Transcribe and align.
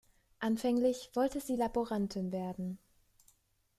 Anfänglich 0.39 1.11
wollte 1.13 1.39
sie 1.39 1.55
Laborantin 1.55 2.31
werden. 2.31 2.79